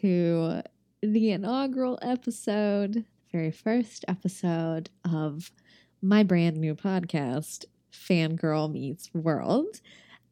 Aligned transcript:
to 0.00 0.62
the 1.02 1.32
inaugural 1.32 1.98
episode, 2.02 3.04
very 3.32 3.50
first 3.50 4.04
episode 4.06 4.90
of 5.04 5.50
my 6.00 6.22
brand 6.22 6.56
new 6.56 6.74
podcast, 6.74 7.64
Fangirl 7.92 8.70
Meets 8.70 9.12
World. 9.12 9.80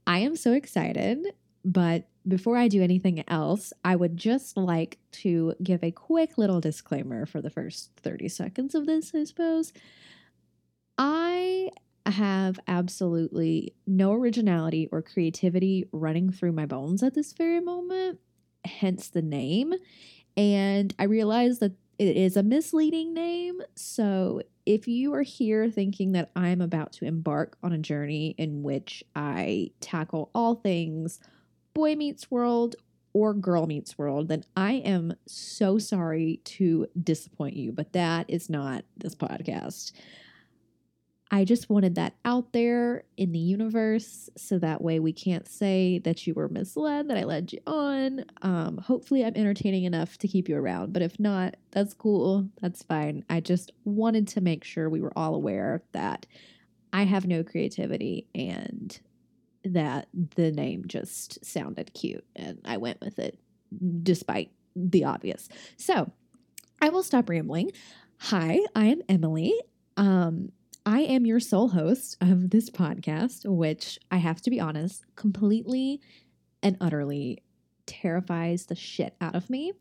I 0.07 0.19
am 0.19 0.37
so 0.37 0.53
excited, 0.53 1.19
but 1.65 2.09
before 2.29 2.57
I 2.57 2.69
do 2.69 2.83
anything 2.83 3.25
else, 3.29 3.73
I 3.85 3.97
would 3.97 4.17
just 4.17 4.57
like 4.57 4.99
to 5.13 5.55
give 5.63 5.83
a 5.83 5.91
quick 5.91 6.39
little 6.39 6.61
disclaimer 6.61 7.27
for 7.27 7.41
the 7.41 7.51
first 7.51 7.91
30 8.03 8.29
seconds 8.29 8.75
of 8.75 8.87
this, 8.87 9.13
I 9.15 9.25
suppose. 9.25 9.73
I 10.99 11.71
have 12.07 12.61
absolutely 12.69 13.75
no 13.87 14.13
originality 14.13 14.89
or 14.93 15.03
creativity 15.03 15.89
running 15.93 16.31
through 16.31 16.53
my 16.53 16.67
bones 16.67 17.03
at 17.03 17.15
this 17.15 17.33
very 17.33 17.61
moment, 17.61 18.21
hence 18.67 19.09
the 19.09 19.23
name. 19.23 19.75
And 20.37 20.95
I 20.99 21.05
realize 21.05 21.61
that 21.61 21.73
it 21.99 22.17
is 22.17 22.37
a 22.37 22.43
misleading 22.43 23.15
name. 23.15 23.63
So 23.75 24.43
if 24.67 24.87
you 24.87 25.15
are 25.15 25.23
here 25.23 25.71
thinking 25.71 26.13
that 26.13 26.31
I'm 26.37 26.61
about 26.61 26.93
to 26.95 27.07
embark 27.07 27.57
on 27.63 27.73
a 27.73 27.79
journey 27.79 28.35
in 28.37 28.63
which 28.63 29.03
I 29.15 29.71
tackle 29.81 30.31
all 30.35 30.57
things 30.57 31.21
boy 31.73 31.95
meets 31.95 32.31
world 32.31 32.75
or 33.13 33.35
girl 33.35 33.67
meets 33.67 33.99
world, 33.99 34.29
then 34.29 34.45
I 34.57 34.73
am 34.73 35.15
so 35.27 35.79
sorry 35.79 36.41
to 36.45 36.87
disappoint 37.03 37.55
you, 37.55 37.71
but 37.71 37.93
that 37.93 38.29
is 38.29 38.49
not 38.49 38.85
this 38.97 39.15
podcast. 39.15 39.93
I 41.31 41.45
just 41.45 41.69
wanted 41.69 41.97
that 41.97 42.15
out 42.25 42.53
there 42.53 43.03
in 43.17 43.33
the 43.33 43.39
universe 43.39 44.31
so 44.37 44.59
that 44.61 44.81
way 44.81 45.01
we 45.01 45.13
can't 45.13 45.49
say 45.49 45.99
that 46.05 46.25
you 46.27 46.35
were 46.35 46.49
misled, 46.49 47.09
that 47.09 47.17
I 47.17 47.25
led 47.25 47.53
you 47.53 47.59
on. 47.67 48.25
Um, 48.43 48.79
hopefully, 48.79 49.25
I'm 49.25 49.35
entertaining 49.35 49.85
enough 49.85 50.19
to 50.19 50.29
keep 50.29 50.49
you 50.49 50.57
around, 50.57 50.93
but 50.93 51.03
if 51.03 51.19
not, 51.19 51.57
that's 51.73 51.95
cool. 51.95 52.49
That's 52.61 52.85
fine. 52.85 53.25
I 53.29 53.41
just 53.41 53.73
wanted 53.85 54.29
to 54.29 54.41
make 54.41 54.63
sure 54.63 54.89
we 54.89 55.01
were 55.01 55.13
all 55.17 55.35
aware 55.35 55.83
that 55.93 56.27
I 56.93 57.03
have 57.03 57.27
no 57.27 57.43
creativity 57.43 58.29
and 58.35 58.99
that 59.65 60.09
the 60.15 60.53
name 60.53 60.85
just 60.87 61.45
sounded 61.45 61.93
cute 61.93 62.25
and 62.37 62.61
I 62.65 62.77
went 62.77 63.01
with 63.01 63.19
it 63.19 63.39
despite 64.03 64.53
the 64.77 65.05
obvious. 65.05 65.49
So 65.77 66.13
I 66.81 66.91
will 66.91 67.03
stop 67.03 67.29
rambling. 67.29 67.73
Hi, 68.19 68.61
I 68.77 68.87
am 68.87 69.03
Emily. 69.09 69.53
Um, 69.97 70.53
I 70.89 71.01
am 71.01 71.27
your 71.27 71.41
sole 71.41 71.71
host 71.71 72.17
of 72.21 72.51
this 72.51 72.71
podcast, 72.71 73.45
which 73.45 73.99
I 74.13 74.19
have 74.19 74.41
to 74.43 74.51
be 74.51 74.61
honest, 74.61 75.05
completely 75.17 76.01
and 76.63 76.77
utterly 76.81 77.43
terrifies 77.87 78.67
the 78.67 78.77
shit 78.77 79.17
out 79.21 79.35
of 79.35 79.51
me. 79.51 79.73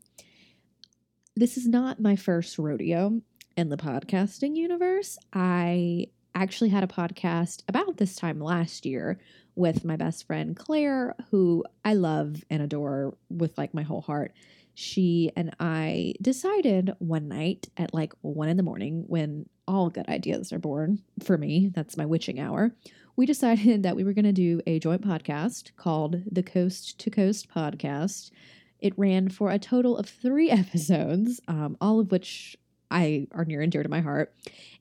This 1.36 1.56
is 1.56 1.68
not 1.68 2.00
my 2.00 2.16
first 2.16 2.58
rodeo 2.58 3.20
in 3.56 3.68
the 3.68 3.76
podcasting 3.76 4.56
universe. 4.56 5.16
I 5.32 6.08
actually 6.34 6.70
had 6.70 6.82
a 6.82 6.88
podcast 6.88 7.62
about 7.68 7.98
this 7.98 8.16
time 8.16 8.40
last 8.40 8.84
year 8.84 9.20
with 9.54 9.84
my 9.84 9.94
best 9.94 10.26
friend 10.26 10.56
Claire, 10.56 11.14
who 11.30 11.64
I 11.84 11.94
love 11.94 12.44
and 12.50 12.60
adore 12.62 13.16
with 13.30 13.56
like 13.56 13.72
my 13.72 13.82
whole 13.82 14.02
heart 14.02 14.32
she 14.78 15.32
and 15.34 15.56
I 15.58 16.12
decided 16.20 16.92
one 16.98 17.28
night 17.28 17.66
at 17.78 17.94
like 17.94 18.12
one 18.20 18.50
in 18.50 18.58
the 18.58 18.62
morning 18.62 19.04
when 19.06 19.48
all 19.66 19.88
good 19.88 20.06
ideas 20.06 20.52
are 20.52 20.58
born 20.58 21.00
for 21.24 21.38
me, 21.38 21.70
that's 21.74 21.96
my 21.96 22.04
witching 22.04 22.38
hour. 22.38 22.72
We 23.16 23.24
decided 23.24 23.82
that 23.84 23.96
we 23.96 24.04
were 24.04 24.12
going 24.12 24.26
to 24.26 24.32
do 24.32 24.60
a 24.66 24.78
joint 24.78 25.00
podcast 25.00 25.74
called 25.76 26.22
the 26.30 26.42
Coast 26.42 27.00
to 27.00 27.10
Coast 27.10 27.48
Podcast. 27.48 28.30
It 28.78 28.92
ran 28.98 29.30
for 29.30 29.50
a 29.50 29.58
total 29.58 29.96
of 29.96 30.10
three 30.10 30.50
episodes, 30.50 31.40
um, 31.48 31.78
all 31.80 31.98
of 31.98 32.12
which 32.12 32.54
I 32.90 33.28
are 33.32 33.46
near 33.46 33.62
and 33.62 33.72
dear 33.72 33.82
to 33.82 33.88
my 33.88 34.02
heart. 34.02 34.34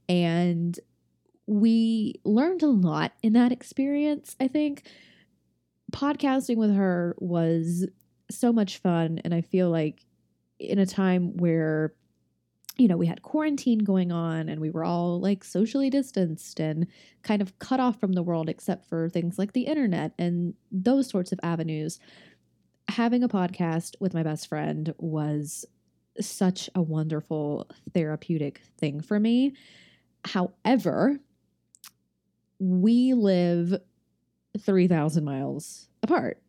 And 0.09 0.77
we 1.47 2.15
learned 2.25 2.63
a 2.63 2.67
lot 2.67 3.13
in 3.23 3.31
that 3.31 3.53
experience, 3.53 4.35
I 4.41 4.49
think. 4.49 4.83
Podcasting 5.93 6.57
with 6.57 6.75
her 6.75 7.15
was 7.17 7.87
so 8.29 8.51
much 8.51 8.77
fun. 8.77 9.19
And 9.23 9.33
I 9.33 9.41
feel 9.41 9.69
like 9.69 10.05
in 10.59 10.79
a 10.79 10.85
time 10.85 11.37
where, 11.37 11.93
you 12.77 12.87
know, 12.87 12.97
we 12.97 13.05
had 13.07 13.21
quarantine 13.21 13.79
going 13.79 14.11
on 14.11 14.49
and 14.49 14.59
we 14.59 14.69
were 14.69 14.83
all 14.83 15.19
like 15.19 15.43
socially 15.43 15.89
distanced 15.89 16.59
and 16.59 16.87
kind 17.23 17.41
of 17.41 17.57
cut 17.59 17.79
off 17.79 17.99
from 17.99 18.13
the 18.13 18.23
world 18.23 18.49
except 18.49 18.85
for 18.87 19.09
things 19.09 19.37
like 19.37 19.53
the 19.53 19.63
internet 19.63 20.13
and 20.17 20.53
those 20.71 21.09
sorts 21.09 21.31
of 21.31 21.39
avenues. 21.43 21.99
Having 22.89 23.23
a 23.23 23.29
podcast 23.29 23.95
with 23.99 24.13
my 24.13 24.23
best 24.23 24.47
friend 24.47 24.93
was 24.97 25.65
such 26.19 26.69
a 26.75 26.81
wonderful 26.81 27.67
therapeutic 27.93 28.61
thing 28.77 29.01
for 29.01 29.19
me. 29.19 29.53
However, 30.23 31.19
we 32.59 33.13
live 33.13 33.81
3,000 34.59 35.23
miles 35.23 35.89
apart. 36.01 36.41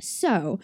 So 0.00 0.58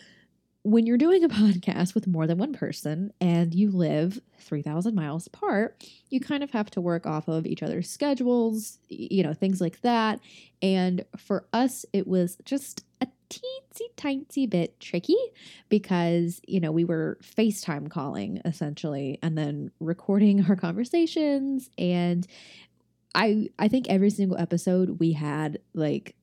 when 0.66 0.84
you're 0.84 0.98
doing 0.98 1.22
a 1.22 1.28
podcast 1.28 1.94
with 1.94 2.08
more 2.08 2.26
than 2.26 2.38
one 2.38 2.52
person 2.52 3.12
and 3.20 3.54
you 3.54 3.70
live 3.70 4.20
3,000 4.40 4.94
miles 4.94 5.26
apart, 5.26 5.84
you 6.10 6.18
kind 6.18 6.42
of 6.42 6.50
have 6.50 6.70
to 6.70 6.80
work 6.80 7.06
off 7.06 7.28
of 7.28 7.46
each 7.46 7.62
other's 7.62 7.88
schedules, 7.88 8.78
you 8.88 9.22
know, 9.22 9.32
things 9.32 9.60
like 9.60 9.80
that. 9.82 10.18
And 10.60 11.04
for 11.16 11.46
us, 11.52 11.86
it 11.92 12.08
was 12.08 12.36
just 12.44 12.84
a 13.00 13.06
teensy 13.30 13.86
tiny 13.96 14.46
bit 14.46 14.78
tricky 14.80 15.16
because, 15.68 16.40
you 16.48 16.58
know, 16.58 16.72
we 16.72 16.84
were 16.84 17.18
FaceTime 17.22 17.88
calling 17.88 18.40
essentially 18.44 19.20
and 19.22 19.38
then 19.38 19.70
recording 19.78 20.44
our 20.48 20.56
conversations. 20.56 21.70
And 21.78 22.26
I, 23.14 23.50
I 23.58 23.68
think 23.68 23.86
every 23.88 24.10
single 24.10 24.36
episode 24.36 24.98
we 24.98 25.12
had 25.12 25.60
like 25.74 26.16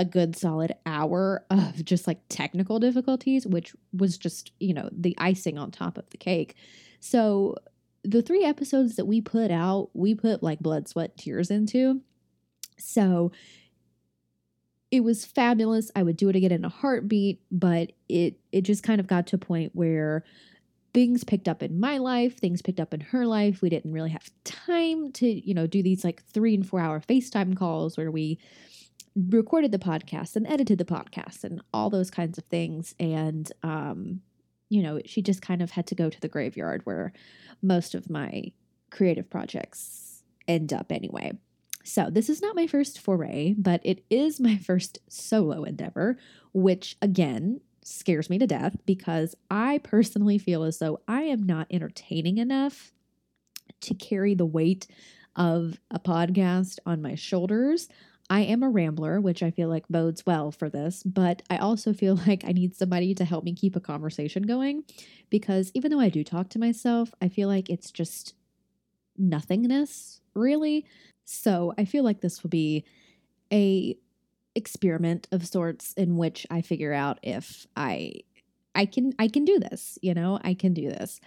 a 0.00 0.04
good 0.04 0.34
solid 0.34 0.74
hour 0.86 1.44
of 1.50 1.84
just 1.84 2.06
like 2.06 2.18
technical 2.28 2.80
difficulties, 2.80 3.46
which 3.46 3.76
was 3.92 4.18
just, 4.18 4.50
you 4.58 4.74
know, 4.74 4.88
the 4.90 5.14
icing 5.18 5.58
on 5.58 5.70
top 5.70 5.98
of 5.98 6.08
the 6.10 6.16
cake. 6.16 6.56
So 6.98 7.56
the 8.02 8.22
three 8.22 8.44
episodes 8.44 8.96
that 8.96 9.04
we 9.04 9.20
put 9.20 9.50
out, 9.50 9.90
we 9.92 10.14
put 10.14 10.42
like 10.42 10.58
blood, 10.58 10.88
sweat, 10.88 11.18
tears 11.18 11.50
into. 11.50 12.00
So 12.78 13.30
it 14.90 15.04
was 15.04 15.26
fabulous. 15.26 15.90
I 15.94 16.02
would 16.02 16.16
do 16.16 16.30
it 16.30 16.36
again 16.36 16.50
in 16.50 16.64
a 16.64 16.70
heartbeat, 16.70 17.42
but 17.52 17.92
it 18.08 18.40
it 18.52 18.62
just 18.62 18.82
kind 18.82 19.00
of 19.00 19.06
got 19.06 19.26
to 19.28 19.36
a 19.36 19.38
point 19.38 19.72
where 19.74 20.24
things 20.94 21.24
picked 21.24 21.46
up 21.46 21.62
in 21.62 21.78
my 21.78 21.98
life, 21.98 22.38
things 22.38 22.62
picked 22.62 22.80
up 22.80 22.94
in 22.94 23.00
her 23.00 23.26
life. 23.26 23.62
We 23.62 23.68
didn't 23.68 23.92
really 23.92 24.10
have 24.10 24.28
time 24.44 25.12
to, 25.12 25.26
you 25.26 25.54
know, 25.54 25.66
do 25.66 25.82
these 25.82 26.02
like 26.02 26.24
3 26.24 26.54
and 26.54 26.66
4 26.66 26.80
hour 26.80 27.00
FaceTime 27.00 27.56
calls 27.56 27.96
where 27.96 28.10
we 28.10 28.38
recorded 29.14 29.72
the 29.72 29.78
podcast 29.78 30.36
and 30.36 30.46
edited 30.46 30.78
the 30.78 30.84
podcast 30.84 31.44
and 31.44 31.62
all 31.72 31.90
those 31.90 32.10
kinds 32.10 32.38
of 32.38 32.44
things. 32.44 32.94
And, 33.00 33.50
um, 33.62 34.20
you 34.68 34.82
know, 34.82 35.00
she 35.04 35.20
just 35.22 35.42
kind 35.42 35.62
of 35.62 35.72
had 35.72 35.86
to 35.88 35.94
go 35.94 36.08
to 36.08 36.20
the 36.20 36.28
graveyard 36.28 36.82
where 36.84 37.12
most 37.62 37.94
of 37.94 38.08
my 38.08 38.52
creative 38.90 39.28
projects 39.28 40.22
end 40.46 40.72
up 40.72 40.92
anyway. 40.92 41.32
So, 41.82 42.08
this 42.10 42.28
is 42.28 42.42
not 42.42 42.56
my 42.56 42.66
first 42.66 43.00
foray, 43.00 43.54
but 43.56 43.80
it 43.84 44.04
is 44.10 44.38
my 44.38 44.56
first 44.58 44.98
solo 45.08 45.64
endeavor, 45.64 46.18
which 46.52 46.96
again 47.00 47.60
scares 47.82 48.28
me 48.28 48.38
to 48.38 48.46
death 48.46 48.76
because 48.86 49.34
I 49.50 49.78
personally 49.78 50.38
feel 50.38 50.62
as 50.62 50.78
though 50.78 51.00
I 51.08 51.22
am 51.22 51.42
not 51.42 51.66
entertaining 51.70 52.38
enough 52.38 52.92
to 53.80 53.94
carry 53.94 54.34
the 54.34 54.46
weight 54.46 54.86
of 55.36 55.80
a 55.90 55.98
podcast 55.98 56.78
on 56.84 57.00
my 57.00 57.14
shoulders. 57.14 57.88
I 58.30 58.42
am 58.42 58.62
a 58.62 58.70
rambler, 58.70 59.20
which 59.20 59.42
I 59.42 59.50
feel 59.50 59.68
like 59.68 59.88
bodes 59.88 60.24
well 60.24 60.52
for 60.52 60.70
this, 60.70 61.02
but 61.02 61.42
I 61.50 61.58
also 61.58 61.92
feel 61.92 62.14
like 62.26 62.44
I 62.46 62.52
need 62.52 62.76
somebody 62.76 63.14
to 63.16 63.24
help 63.24 63.44
me 63.44 63.52
keep 63.52 63.74
a 63.74 63.80
conversation 63.80 64.44
going 64.44 64.84
because 65.28 65.72
even 65.74 65.90
though 65.90 66.00
I 66.00 66.08
do 66.08 66.22
talk 66.22 66.48
to 66.50 66.58
myself, 66.60 67.12
I 67.20 67.28
feel 67.28 67.48
like 67.48 67.68
it's 67.68 67.90
just 67.90 68.34
nothingness, 69.18 70.20
really. 70.34 70.86
So 71.24 71.74
I 71.76 71.84
feel 71.84 72.04
like 72.04 72.20
this 72.20 72.42
will 72.42 72.50
be 72.50 72.84
a 73.52 73.96
experiment 74.54 75.28
of 75.32 75.46
sorts 75.46 75.92
in 75.94 76.16
which 76.16 76.46
I 76.50 76.60
figure 76.62 76.92
out 76.92 77.18
if 77.22 77.66
I 77.76 78.12
I 78.74 78.86
can 78.86 79.12
I 79.18 79.28
can 79.28 79.44
do 79.44 79.58
this, 79.58 79.98
you 80.02 80.14
know, 80.14 80.38
I 80.42 80.54
can 80.54 80.72
do 80.72 80.88
this. 80.88 81.20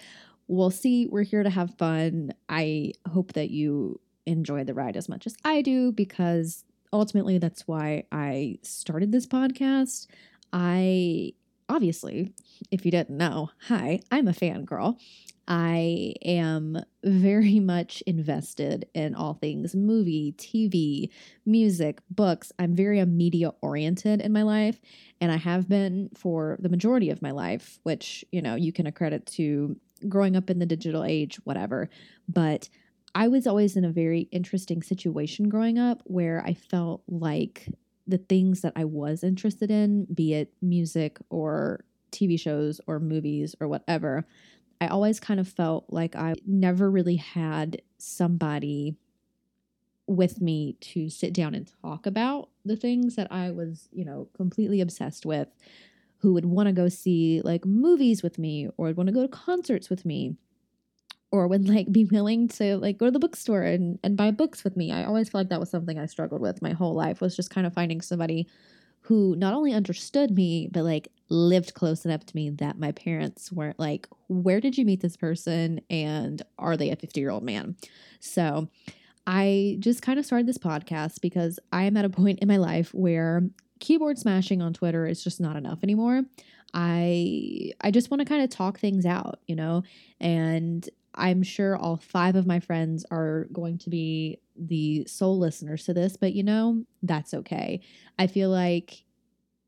We'll 0.48 0.72
see. 0.72 1.08
We're 1.08 1.24
here 1.24 1.44
to 1.44 1.50
have 1.50 1.78
fun. 1.78 2.34
I 2.50 2.94
hope 3.10 3.34
that 3.34 3.50
you 3.50 4.00
enjoy 4.26 4.64
the 4.64 4.74
ride 4.74 4.98
as 4.98 5.10
much 5.10 5.26
as 5.28 5.36
I 5.44 5.62
do 5.62 5.92
because 5.92 6.64
ultimately 6.94 7.38
that's 7.38 7.68
why 7.68 8.04
I 8.12 8.60
started 8.62 9.12
this 9.12 9.26
podcast. 9.26 10.08
I 10.54 11.34
obviously, 11.68 12.34
if 12.72 12.86
you 12.86 12.92
didn't 12.92 13.18
know, 13.18 13.50
hi, 13.68 14.00
I'm 14.12 14.28
a 14.28 14.32
fangirl. 14.32 14.98
I 15.46 16.14
am 16.24 16.78
very 17.04 17.60
much 17.60 18.02
invested 18.08 18.88
in 18.94 19.14
all 19.14 19.34
things 19.34 19.76
movie, 19.76 20.34
TV, 20.38 21.10
music, 21.46 22.00
books. 22.10 22.54
I'm 22.60 22.76
very 22.76 23.04
media 23.06 23.52
oriented 23.62 24.22
in 24.22 24.32
my 24.32 24.44
life, 24.44 24.80
and 25.20 25.32
I 25.32 25.38
have 25.38 25.68
been 25.68 26.10
for 26.16 26.58
the 26.62 26.70
majority 26.70 27.10
of 27.10 27.22
my 27.22 27.32
life, 27.32 27.80
which, 27.84 28.24
you 28.32 28.42
know, 28.42 28.56
you 28.56 28.72
can 28.72 28.88
accredit 28.88 29.26
to 29.28 29.76
growing 30.08 30.36
up 30.36 30.50
in 30.50 30.60
the 30.60 30.66
digital 30.66 31.04
age, 31.04 31.38
whatever. 31.44 31.90
But 32.28 32.70
I 33.16 33.28
was 33.28 33.46
always 33.46 33.76
in 33.76 33.86
a 33.86 33.92
very 33.92 34.22
interesting 34.32 34.82
situation 34.82 35.50
growing 35.50 35.78
up 35.78 36.02
where 36.06 36.44
I 36.46 36.54
felt 36.54 37.04
like 37.08 37.70
the 38.08 38.18
things 38.18 38.62
that 38.62 38.74
I 38.76 38.86
was 38.86 39.24
interested 39.24 39.70
in, 39.70 40.06
be 40.14 40.34
it 40.34 40.54
music 40.62 41.20
or 41.30 41.86
TV 42.12 42.40
shows 42.40 42.82
or 42.88 43.00
movies 43.00 43.56
or 43.60 43.68
whatever, 43.68 44.26
I 44.82 44.88
always 44.88 45.20
kind 45.20 45.40
of 45.40 45.48
felt 45.48 45.86
like 45.90 46.16
I 46.16 46.34
never 46.46 46.90
really 46.90 47.16
had 47.18 47.82
somebody 47.98 48.98
with 50.08 50.42
me 50.42 50.76
to 50.82 51.10
sit 51.10 51.34
down 51.34 51.56
and 51.56 51.72
talk 51.82 52.06
about 52.06 52.50
the 52.66 52.76
things 52.76 53.16
that 53.16 53.32
I 53.32 53.52
was, 53.52 53.88
you 53.92 54.04
know, 54.04 54.28
completely 54.36 54.82
obsessed 54.82 55.26
with, 55.26 55.48
who 56.18 56.34
would 56.34 56.46
want 56.46 56.68
to 56.68 56.74
go 56.74 56.90
see 56.90 57.42
like 57.44 57.66
movies 57.66 58.24
with 58.24 58.38
me 58.38 58.68
or 58.78 58.88
would 58.88 58.98
want 58.98 59.08
to 59.08 59.14
go 59.14 59.22
to 59.22 59.28
concerts 59.28 59.90
with 59.90 60.06
me 60.06 60.36
or 61.34 61.48
would 61.48 61.68
like 61.68 61.92
be 61.92 62.06
willing 62.06 62.48
to 62.48 62.78
like 62.78 63.00
go 63.00 63.08
to 63.08 63.12
the 63.12 63.18
bookstore 63.18 63.64
and, 63.64 63.98
and 64.04 64.16
buy 64.16 64.30
books 64.30 64.64
with 64.64 64.78
me. 64.78 64.92
I 64.92 65.04
always 65.04 65.30
felt 65.30 65.40
like 65.40 65.50
that 65.50 65.60
was 65.60 65.72
something 65.72 65.98
I 65.98 66.06
struggled 66.06 66.42
with 66.42 66.62
my 66.62 66.74
whole 66.74 66.94
life 66.94 67.22
was 67.22 67.36
just 67.36 67.50
kind 67.50 67.66
of 67.66 67.74
finding 67.74 68.02
somebody 68.02 68.48
who 69.02 69.36
not 69.36 69.56
only 69.56 69.74
understood 69.74 70.30
me, 70.30 70.70
but 70.72 70.84
like 70.84 71.08
lived 71.30 71.74
close 71.74 72.06
enough 72.06 72.24
to 72.28 72.36
me 72.36 72.52
that 72.52 72.78
my 72.78 72.92
parents 72.92 73.52
weren't 73.52 73.80
like, 73.80 74.08
where 74.28 74.62
did 74.62 74.78
you 74.78 74.86
meet 74.86 75.02
this 75.02 75.18
person? 75.18 75.82
And 75.90 76.40
are 76.60 76.78
they 76.78 76.92
a 76.92 76.96
50 76.96 77.20
year 77.20 77.32
old 77.32 77.44
man? 77.44 77.78
So 78.20 78.70
I 79.26 79.78
just 79.80 80.04
kind 80.04 80.20
of 80.20 80.28
started 80.28 80.48
this 80.48 80.60
podcast 80.60 81.20
because 81.20 81.60
I 81.72 81.86
am 81.86 81.98
at 81.98 82.06
a 82.06 82.10
point 82.10 82.40
in 82.40 82.48
my 82.48 82.58
life 82.58 82.94
where 82.94 83.42
keyboard 83.80 84.20
smashing 84.20 84.62
on 84.62 84.72
Twitter 84.72 85.08
is 85.08 85.24
just 85.24 85.42
not 85.42 85.56
enough 85.56 85.80
anymore. 85.82 86.22
I 86.76 87.72
I 87.82 87.90
just 87.90 88.12
want 88.12 88.22
to 88.22 88.26
kind 88.26 88.44
of 88.44 88.52
talk 88.52 88.80
things 88.80 89.06
out, 89.06 89.40
you 89.48 89.56
know, 89.56 89.84
and 90.20 90.88
I'm 91.16 91.44
sure 91.44 91.76
all 91.76 91.98
five 91.98 92.36
of 92.36 92.48
my 92.48 92.60
friends 92.60 93.06
are 93.12 93.48
going 93.52 93.78
to 93.80 93.90
be 93.90 94.40
the 94.56 95.06
sole 95.08 95.40
listeners 95.40 95.86
to 95.86 95.94
this, 95.94 96.18
but 96.18 96.34
you 96.34 96.44
know, 96.44 96.84
that's 97.02 97.34
okay. 97.34 97.82
I 98.18 98.28
feel 98.28 98.50
like 98.50 99.04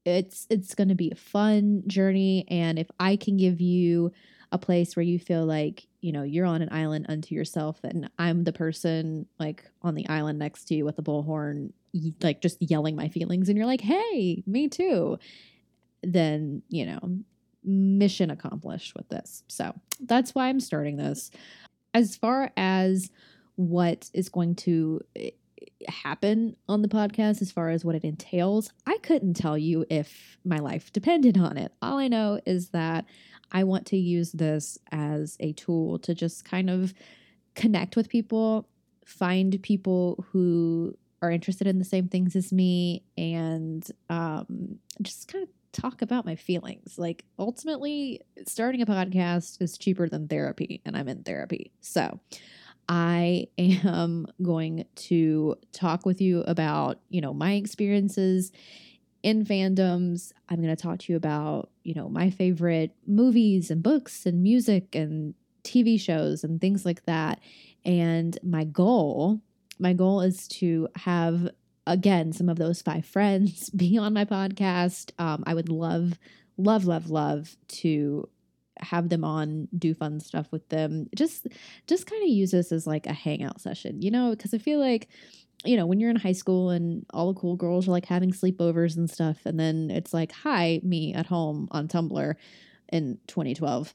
it's 0.06 0.45
it's 0.50 0.75
going 0.75 0.89
to 0.89 0.95
be 0.95 1.12
a 1.12 1.15
fun 1.15 1.83
journey 1.88 2.45
and 2.47 2.77
if 2.77 2.88
I 3.00 3.15
can 3.15 3.38
give 3.38 3.59
you 3.59 4.12
a 4.51 4.57
place 4.57 4.95
where 4.95 5.03
you 5.03 5.18
feel 5.18 5.45
like, 5.45 5.88
you 6.01 6.12
know, 6.12 6.21
you're 6.21 6.45
on 6.45 6.62
an 6.62 6.69
island 6.71 7.07
unto 7.09 7.33
yourself 7.33 7.80
and 7.83 8.09
I'm 8.19 8.44
the 8.44 8.53
person 8.53 9.25
like 9.39 9.63
on 9.81 9.95
the 9.95 10.07
island 10.07 10.38
next 10.39 10.65
to 10.65 10.75
you 10.75 10.86
with 10.86 11.00
a 11.00 11.01
bullhorn 11.01 11.71
like 12.21 12.41
just 12.41 12.62
yelling 12.62 12.95
my 12.95 13.07
feelings 13.07 13.50
and 13.50 13.57
you're 13.57 13.68
like, 13.68 13.81
"Hey, 13.81 14.44
me 14.45 14.68
too." 14.68 15.18
Then, 16.03 16.62
you 16.69 16.86
know, 16.86 17.19
mission 17.65 18.29
accomplished 18.29 18.95
with 18.95 19.09
this. 19.09 19.44
So 19.47 19.73
that's 20.00 20.35
why 20.35 20.47
I'm 20.47 20.59
starting 20.59 20.97
this. 20.97 21.31
As 21.94 22.15
far 22.15 22.51
as 22.57 23.09
what 23.56 24.09
is 24.13 24.29
going 24.29 24.56
to 24.56 25.01
eh, 25.15 25.31
happen 25.88 26.56
on 26.67 26.81
the 26.81 26.88
podcast, 26.88 27.41
as 27.41 27.51
far 27.51 27.69
as 27.69 27.85
what 27.85 27.95
it 27.95 28.03
entails, 28.03 28.71
I 28.85 28.97
couldn't 29.01 29.35
tell 29.35 29.57
you 29.57 29.85
if 29.89 30.38
my 30.44 30.59
life 30.59 30.91
depended 30.91 31.38
on 31.38 31.57
it. 31.57 31.71
All 31.81 31.97
I 31.97 32.07
know 32.07 32.39
is 32.45 32.69
that 32.69 33.06
I 33.51 33.63
want 33.63 33.85
to 33.88 33.97
use 33.97 34.31
this 34.31 34.77
as 34.91 35.38
a 35.39 35.53
tool 35.53 36.00
to 36.00 36.13
just 36.13 36.45
kind 36.45 36.69
of 36.69 36.94
connect 37.56 37.95
with 37.95 38.09
people, 38.09 38.67
find 39.06 39.62
people 39.62 40.25
who 40.31 40.97
are 41.21 41.31
interested 41.31 41.67
in 41.67 41.79
the 41.79 41.85
same 41.85 42.07
things 42.07 42.35
as 42.35 42.51
me, 42.51 43.03
and 43.17 43.89
um, 44.09 44.79
just 45.01 45.31
kind 45.31 45.44
of 45.44 45.50
talk 45.75 46.01
about 46.01 46.25
my 46.25 46.36
feelings. 46.36 46.98
Like 46.98 47.25
ultimately, 47.38 48.22
starting 48.48 48.81
a 48.81 48.86
podcast 48.86 49.62
is 49.62 49.77
cheaper 49.77 50.07
than 50.07 50.27
therapy, 50.27 50.81
and 50.86 50.95
I'm 50.95 51.07
in 51.07 51.24
therapy. 51.24 51.72
So 51.81 52.19
I 52.88 53.48
am 53.57 54.27
going 54.42 54.86
to 54.95 55.56
talk 55.72 56.06
with 56.06 56.22
you 56.22 56.42
about, 56.42 57.00
you 57.10 57.22
know, 57.22 57.33
my 57.33 57.54
experiences 57.54 58.51
in 59.24 59.45
fandoms. 59.45 60.31
I'm 60.50 60.62
going 60.62 60.75
to 60.75 60.81
talk 60.81 61.00
to 61.00 61.13
you 61.13 61.18
about, 61.18 61.69
you 61.83 61.94
know, 61.94 62.10
my 62.10 62.30
favorite 62.30 62.92
movies 63.06 63.72
and 63.72 63.83
books 63.83 64.25
and 64.25 64.42
music 64.42 64.95
and 64.95 65.33
TV 65.63 66.00
shows 66.00 66.44
and 66.44 66.62
things 66.62 66.86
like 66.86 67.06
that. 67.06 67.39
And 67.83 68.38
my 68.44 68.63
goal, 68.63 69.42
my 69.80 69.94
goal 69.94 70.22
is 70.22 70.48
to 70.48 70.88
have 70.95 71.50
again, 71.87 72.33
some 72.33 72.49
of 72.49 72.57
those 72.57 72.81
five 72.81 73.05
friends 73.05 73.69
be 73.75 73.97
on 73.97 74.13
my 74.13 74.25
podcast. 74.25 75.11
Um, 75.19 75.43
I 75.45 75.53
would 75.53 75.69
love, 75.69 76.19
love, 76.57 76.85
love, 76.85 77.09
love 77.09 77.55
to 77.67 78.29
have 78.79 79.09
them 79.09 79.23
on, 79.23 79.67
do 79.77 79.93
fun 79.93 80.19
stuff 80.19 80.47
with 80.51 80.67
them. 80.69 81.07
Just, 81.15 81.47
just 81.87 82.07
kind 82.07 82.23
of 82.23 82.29
use 82.29 82.51
this 82.51 82.71
as 82.71 82.85
like 82.85 83.07
a 83.07 83.13
hangout 83.13 83.61
session, 83.61 84.01
you 84.01 84.11
know, 84.11 84.31
because 84.31 84.53
I 84.53 84.57
feel 84.57 84.79
like, 84.79 85.07
you 85.63 85.77
know, 85.77 85.85
when 85.85 85.99
you're 85.99 86.09
in 86.09 86.17
high 86.17 86.33
school 86.33 86.69
and 86.69 87.05
all 87.13 87.33
the 87.33 87.39
cool 87.39 87.55
girls 87.55 87.88
are 87.88 87.91
like 87.91 88.05
having 88.05 88.31
sleepovers 88.31 88.97
and 88.97 89.09
stuff, 89.09 89.38
and 89.45 89.59
then 89.59 89.89
it's 89.89 90.13
like, 90.13 90.31
hi, 90.31 90.81
me 90.83 91.13
at 91.13 91.25
home 91.25 91.67
on 91.71 91.88
Tumblr 91.88 92.35
in 92.91 93.17
2012 93.27 93.93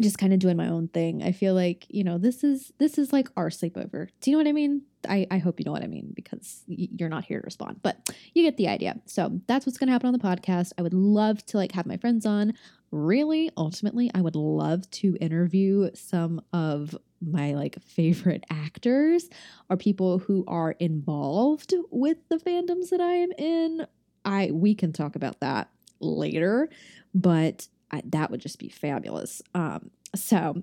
just 0.00 0.18
kind 0.18 0.32
of 0.32 0.38
doing 0.38 0.56
my 0.56 0.68
own 0.68 0.88
thing. 0.88 1.22
I 1.22 1.32
feel 1.32 1.54
like, 1.54 1.86
you 1.88 2.02
know, 2.02 2.18
this 2.18 2.42
is 2.42 2.72
this 2.78 2.98
is 2.98 3.12
like 3.12 3.28
our 3.36 3.50
sleepover. 3.50 4.08
Do 4.20 4.30
you 4.30 4.36
know 4.36 4.42
what 4.42 4.48
I 4.48 4.52
mean? 4.52 4.82
I, 5.08 5.26
I 5.30 5.38
hope 5.38 5.58
you 5.58 5.64
know 5.64 5.72
what 5.72 5.82
I 5.82 5.86
mean 5.86 6.12
because 6.14 6.62
you're 6.66 7.08
not 7.08 7.24
here 7.24 7.40
to 7.40 7.44
respond, 7.44 7.80
but 7.82 8.10
you 8.34 8.42
get 8.42 8.56
the 8.56 8.68
idea. 8.68 9.00
So 9.06 9.40
that's 9.46 9.66
what's 9.66 9.78
going 9.78 9.88
to 9.88 9.92
happen 9.92 10.08
on 10.08 10.12
the 10.12 10.18
podcast. 10.18 10.72
I 10.78 10.82
would 10.82 10.94
love 10.94 11.44
to 11.46 11.56
like 11.56 11.72
have 11.72 11.86
my 11.86 11.96
friends 11.96 12.26
on. 12.26 12.54
Really, 12.90 13.50
ultimately, 13.56 14.10
I 14.14 14.20
would 14.20 14.36
love 14.36 14.90
to 14.92 15.16
interview 15.20 15.90
some 15.94 16.42
of 16.52 16.96
my 17.20 17.54
like 17.54 17.80
favorite 17.82 18.44
actors 18.50 19.28
or 19.70 19.76
people 19.76 20.18
who 20.18 20.44
are 20.46 20.72
involved 20.72 21.74
with 21.90 22.18
the 22.28 22.36
fandoms 22.36 22.90
that 22.90 23.00
I 23.00 23.12
am 23.14 23.32
in. 23.38 23.86
I 24.24 24.50
we 24.52 24.74
can 24.74 24.92
talk 24.92 25.16
about 25.16 25.40
that 25.40 25.70
later, 26.00 26.68
but 27.14 27.66
I, 27.90 28.02
that 28.06 28.30
would 28.30 28.40
just 28.40 28.58
be 28.58 28.68
fabulous. 28.68 29.42
Um, 29.54 29.90
so, 30.14 30.62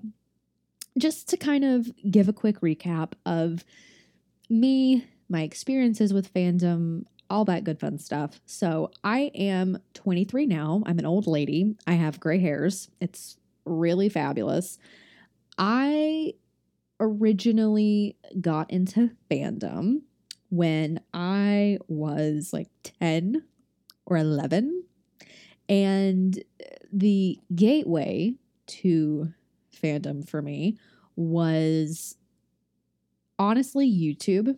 just 0.98 1.28
to 1.28 1.36
kind 1.36 1.64
of 1.64 1.90
give 2.10 2.28
a 2.28 2.32
quick 2.32 2.60
recap 2.60 3.12
of 3.24 3.64
me, 4.50 5.06
my 5.28 5.42
experiences 5.42 6.12
with 6.12 6.32
fandom, 6.34 7.04
all 7.30 7.44
that 7.44 7.64
good 7.64 7.78
fun 7.78 7.98
stuff. 7.98 8.40
So, 8.44 8.90
I 9.04 9.30
am 9.34 9.78
23 9.94 10.46
now. 10.46 10.82
I'm 10.84 10.98
an 10.98 11.06
old 11.06 11.26
lady. 11.26 11.76
I 11.86 11.92
have 11.92 12.20
gray 12.20 12.40
hairs. 12.40 12.90
It's 13.00 13.36
really 13.64 14.08
fabulous. 14.08 14.78
I 15.56 16.34
originally 16.98 18.16
got 18.40 18.70
into 18.70 19.10
fandom 19.30 20.02
when 20.50 21.00
I 21.14 21.78
was 21.88 22.52
like 22.52 22.68
10 23.00 23.44
or 24.06 24.16
11. 24.16 24.84
And 25.68 26.42
the 26.92 27.38
gateway 27.54 28.34
to 28.66 29.32
fandom 29.82 30.28
for 30.28 30.42
me 30.42 30.76
was 31.16 32.16
honestly 33.40 33.90
YouTube. 33.90 34.56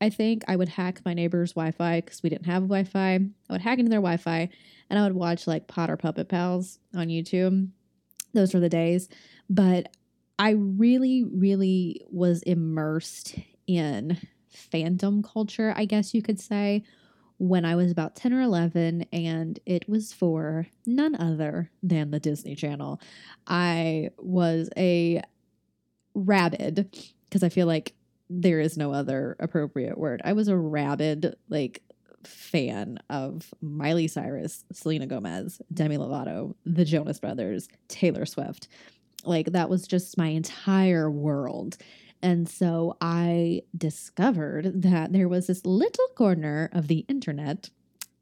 I 0.00 0.10
think 0.10 0.42
I 0.48 0.56
would 0.56 0.68
hack 0.68 1.00
my 1.06 1.14
neighbor's 1.14 1.52
Wi 1.52 1.70
Fi 1.70 2.00
because 2.00 2.22
we 2.22 2.28
didn't 2.28 2.46
have 2.46 2.64
Wi 2.64 2.84
Fi. 2.84 3.14
I 3.14 3.20
would 3.48 3.62
hack 3.62 3.78
into 3.78 3.88
their 3.88 4.00
Wi 4.00 4.18
Fi 4.18 4.50
and 4.90 4.98
I 4.98 5.04
would 5.04 5.14
watch 5.14 5.46
like 5.46 5.68
Potter 5.68 5.96
Puppet 5.96 6.28
Pals 6.28 6.78
on 6.94 7.06
YouTube. 7.06 7.70
Those 8.34 8.52
were 8.52 8.60
the 8.60 8.68
days. 8.68 9.08
But 9.48 9.88
I 10.38 10.50
really, 10.50 11.24
really 11.24 12.02
was 12.10 12.42
immersed 12.42 13.36
in 13.66 14.18
fandom 14.52 15.24
culture, 15.24 15.72
I 15.76 15.86
guess 15.86 16.12
you 16.12 16.20
could 16.20 16.40
say, 16.40 16.82
when 17.38 17.64
I 17.64 17.76
was 17.76 17.90
about 17.90 18.16
10 18.16 18.32
or 18.32 18.42
11, 18.42 19.06
and 19.12 19.58
it 19.66 19.88
was 19.88 20.12
for 20.12 20.66
none 20.84 21.14
other 21.14 21.70
than 21.82 22.10
the 22.10 22.20
Disney 22.20 22.54
Channel. 22.54 23.00
I 23.46 24.10
was 24.18 24.68
a 24.76 25.22
rabid, 26.14 26.90
because 27.24 27.42
I 27.42 27.48
feel 27.48 27.66
like 27.66 27.94
there 28.28 28.60
is 28.60 28.76
no 28.76 28.92
other 28.92 29.36
appropriate 29.38 29.98
word. 29.98 30.20
I 30.24 30.32
was 30.32 30.48
a 30.48 30.56
rabid, 30.56 31.36
like, 31.48 31.82
fan 32.24 32.98
of 33.08 33.52
Miley 33.60 34.08
Cyrus, 34.08 34.64
Selena 34.72 35.06
Gomez, 35.06 35.60
Demi 35.72 35.96
Lovato, 35.96 36.54
the 36.64 36.84
Jonas 36.84 37.20
Brothers, 37.20 37.68
Taylor 37.88 38.26
Swift. 38.26 38.68
Like, 39.24 39.52
that 39.52 39.70
was 39.70 39.86
just 39.86 40.18
my 40.18 40.28
entire 40.28 41.10
world. 41.10 41.76
And 42.22 42.48
so 42.48 42.96
I 43.00 43.62
discovered 43.76 44.82
that 44.82 45.12
there 45.12 45.28
was 45.28 45.46
this 45.46 45.64
little 45.64 46.08
corner 46.16 46.70
of 46.72 46.88
the 46.88 47.04
internet 47.08 47.70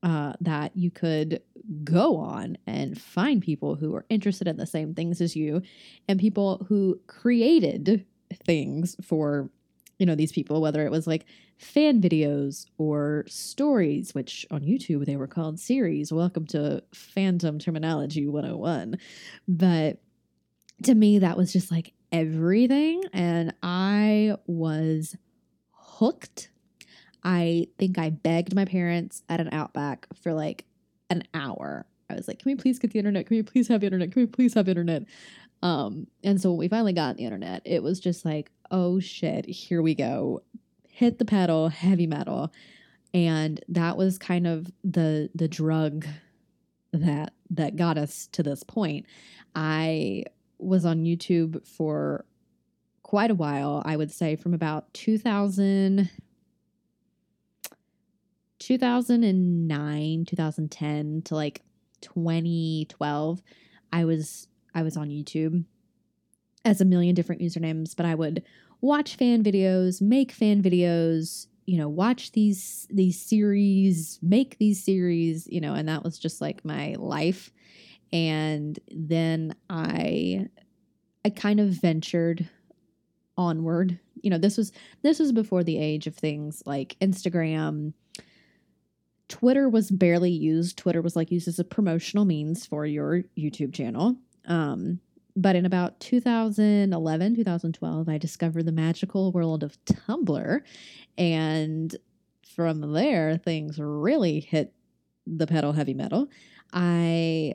uh, 0.02 0.34
that 0.40 0.76
you 0.76 0.90
could 0.90 1.40
go 1.82 2.16
on 2.16 2.58
and 2.66 3.00
find 3.00 3.40
people 3.40 3.74
who 3.74 3.94
are 3.94 4.04
interested 4.10 4.46
in 4.46 4.58
the 4.58 4.66
same 4.66 4.94
things 4.94 5.22
as 5.22 5.34
you 5.34 5.62
and 6.06 6.20
people 6.20 6.66
who 6.68 7.00
created 7.06 8.04
things 8.44 8.96
for 9.02 9.48
you 9.98 10.06
know 10.06 10.14
these 10.14 10.32
people 10.32 10.60
whether 10.60 10.84
it 10.84 10.90
was 10.90 11.06
like 11.06 11.24
fan 11.58 12.00
videos 12.00 12.66
or 12.78 13.24
stories 13.26 14.14
which 14.14 14.46
on 14.50 14.60
youtube 14.62 15.04
they 15.06 15.16
were 15.16 15.26
called 15.26 15.58
series 15.58 16.12
welcome 16.12 16.46
to 16.46 16.82
fandom 16.92 17.60
terminology 17.60 18.26
101 18.26 18.96
but 19.46 20.00
to 20.82 20.94
me 20.94 21.18
that 21.18 21.36
was 21.36 21.52
just 21.52 21.70
like 21.70 21.92
everything 22.12 23.02
and 23.12 23.54
i 23.62 24.34
was 24.46 25.16
hooked. 25.94 26.50
I 27.22 27.68
think 27.78 27.98
i 27.98 28.10
begged 28.10 28.54
my 28.54 28.64
parents 28.64 29.22
at 29.28 29.40
an 29.40 29.48
outback 29.52 30.06
for 30.22 30.34
like 30.34 30.66
an 31.10 31.22
hour. 31.32 31.86
I 32.10 32.14
was 32.14 32.28
like 32.28 32.40
can 32.40 32.50
we 32.50 32.56
please 32.56 32.78
get 32.78 32.90
the 32.90 32.98
internet? 32.98 33.26
Can 33.26 33.36
we 33.36 33.42
please 33.42 33.68
have 33.68 33.82
internet? 33.82 34.12
Can 34.12 34.22
we 34.22 34.26
please 34.26 34.54
have 34.54 34.68
internet? 34.68 35.04
Um 35.62 36.06
and 36.22 36.40
so 36.40 36.50
when 36.50 36.58
we 36.58 36.68
finally 36.68 36.92
got 36.92 37.16
the 37.16 37.24
internet 37.24 37.62
it 37.64 37.82
was 37.82 38.00
just 38.00 38.24
like 38.24 38.50
oh 38.70 39.00
shit, 39.00 39.46
here 39.46 39.82
we 39.82 39.94
go. 39.94 40.42
Hit 40.88 41.18
the 41.18 41.24
pedal, 41.24 41.68
heavy 41.68 42.06
metal. 42.06 42.52
And 43.12 43.62
that 43.68 43.96
was 43.96 44.18
kind 44.18 44.46
of 44.46 44.70
the 44.82 45.30
the 45.34 45.48
drug 45.48 46.06
that 46.92 47.34
that 47.50 47.76
got 47.76 47.98
us 47.98 48.28
to 48.32 48.42
this 48.42 48.62
point. 48.62 49.06
I 49.54 50.24
was 50.58 50.84
on 50.84 51.04
YouTube 51.04 51.66
for 51.66 52.24
quite 53.02 53.30
a 53.30 53.34
while. 53.34 53.82
I 53.84 53.96
would 53.96 54.10
say 54.10 54.36
from 54.36 54.54
about 54.54 54.92
2000 54.94 56.10
2009, 58.60 60.24
2010 60.24 61.22
to 61.22 61.34
like 61.34 61.60
2012, 62.00 63.42
I 63.92 64.04
was 64.04 64.48
I 64.74 64.82
was 64.82 64.96
on 64.96 65.08
YouTube 65.10 65.64
as 66.64 66.80
a 66.80 66.84
million 66.84 67.14
different 67.14 67.42
usernames, 67.42 67.94
but 67.96 68.06
I 68.06 68.14
would 68.14 68.42
watch 68.80 69.16
fan 69.16 69.42
videos, 69.42 70.00
make 70.00 70.32
fan 70.32 70.62
videos, 70.62 71.46
you 71.66 71.78
know, 71.78 71.88
watch 71.88 72.32
these 72.32 72.86
these 72.90 73.20
series, 73.20 74.18
make 74.22 74.58
these 74.58 74.82
series, 74.82 75.46
you 75.50 75.60
know, 75.60 75.74
and 75.74 75.88
that 75.88 76.04
was 76.04 76.18
just 76.18 76.40
like 76.40 76.64
my 76.64 76.94
life. 76.98 77.50
And 78.12 78.78
then 78.90 79.54
I 79.70 80.48
I 81.24 81.30
kind 81.30 81.60
of 81.60 81.68
ventured 81.68 82.48
onward. 83.36 83.98
You 84.22 84.30
know, 84.30 84.38
this 84.38 84.56
was 84.56 84.72
this 85.02 85.18
was 85.18 85.32
before 85.32 85.64
the 85.64 85.78
age 85.78 86.06
of 86.06 86.14
things 86.14 86.62
like 86.66 86.96
Instagram. 87.00 87.94
Twitter 89.28 89.68
was 89.68 89.90
barely 89.90 90.30
used. 90.30 90.76
Twitter 90.76 91.00
was 91.00 91.16
like 91.16 91.30
used 91.30 91.48
as 91.48 91.58
a 91.58 91.64
promotional 91.64 92.26
means 92.26 92.66
for 92.66 92.84
your 92.84 93.22
YouTube 93.38 93.72
channel. 93.72 94.16
Um, 94.46 95.00
but 95.36 95.56
in 95.56 95.66
about 95.66 95.98
2011, 96.00 97.36
2012, 97.36 98.08
I 98.08 98.18
discovered 98.18 98.66
the 98.66 98.72
magical 98.72 99.32
world 99.32 99.62
of 99.64 99.76
Tumblr. 99.84 100.60
And 101.18 101.96
from 102.54 102.92
there, 102.92 103.38
things 103.38 103.78
really 103.78 104.40
hit 104.40 104.72
the 105.26 105.46
pedal 105.46 105.72
heavy 105.72 105.94
metal. 105.94 106.28
I 106.72 107.54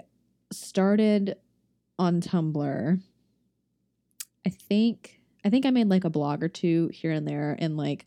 started 0.52 1.38
on 1.98 2.22
Tumblr. 2.22 3.02
I 4.46 4.50
think 4.50 5.20
I 5.46 5.50
think 5.50 5.66
I 5.66 5.70
made 5.72 5.88
like 5.88 6.04
a 6.04 6.10
blog 6.10 6.44
or 6.44 6.50
two 6.50 6.90
here 6.92 7.12
and 7.12 7.28
there 7.28 7.54
in 7.54 7.78
like 7.78 8.06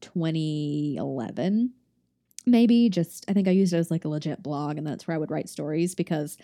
2011 0.00 1.72
maybe 2.44 2.88
just 2.88 3.24
I 3.28 3.32
think 3.32 3.46
I 3.46 3.52
used 3.52 3.72
it 3.72 3.76
as 3.76 3.90
like 3.90 4.04
a 4.04 4.08
legit 4.08 4.42
blog 4.42 4.78
and 4.78 4.86
that's 4.86 5.06
where 5.06 5.14
I 5.14 5.18
would 5.18 5.30
write 5.30 5.48
stories 5.48 5.94
because 5.94 6.36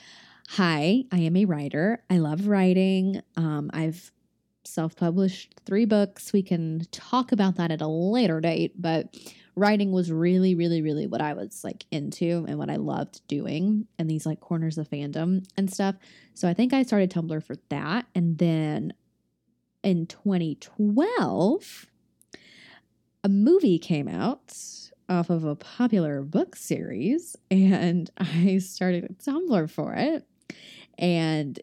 Hi, 0.52 1.04
I 1.12 1.18
am 1.18 1.36
a 1.36 1.44
writer. 1.44 2.02
I 2.08 2.16
love 2.16 2.48
writing. 2.48 3.20
Um, 3.36 3.70
I've 3.74 4.10
self 4.64 4.96
published 4.96 5.60
three 5.66 5.84
books. 5.84 6.32
We 6.32 6.42
can 6.42 6.86
talk 6.90 7.32
about 7.32 7.56
that 7.56 7.70
at 7.70 7.82
a 7.82 7.86
later 7.86 8.40
date, 8.40 8.72
but 8.80 9.14
writing 9.56 9.92
was 9.92 10.10
really, 10.10 10.54
really, 10.54 10.80
really 10.80 11.06
what 11.06 11.20
I 11.20 11.34
was 11.34 11.62
like 11.64 11.84
into 11.90 12.46
and 12.48 12.58
what 12.58 12.70
I 12.70 12.76
loved 12.76 13.20
doing 13.28 13.86
and 13.98 14.08
these 14.08 14.24
like 14.24 14.40
corners 14.40 14.78
of 14.78 14.88
fandom 14.88 15.44
and 15.58 15.70
stuff. 15.70 15.96
So 16.32 16.48
I 16.48 16.54
think 16.54 16.72
I 16.72 16.82
started 16.82 17.10
Tumblr 17.10 17.42
for 17.44 17.56
that. 17.68 18.06
And 18.14 18.38
then 18.38 18.94
in 19.82 20.06
2012, 20.06 21.86
a 23.22 23.28
movie 23.28 23.78
came 23.78 24.08
out 24.08 24.56
off 25.10 25.28
of 25.28 25.44
a 25.44 25.56
popular 25.56 26.22
book 26.22 26.56
series 26.56 27.36
and 27.50 28.10
I 28.18 28.58
started 28.58 29.18
Tumblr 29.18 29.70
for 29.70 29.92
it 29.92 30.24
and 30.98 31.58